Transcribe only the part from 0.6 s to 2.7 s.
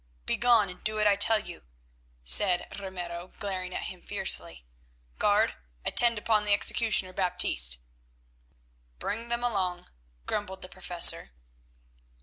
and do what I tell you," said